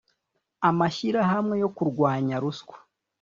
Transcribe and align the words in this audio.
amashyirahamwe 0.69 1.55
yo 1.63 1.69
kurwanya 1.77 2.35
ruswa 2.43 2.77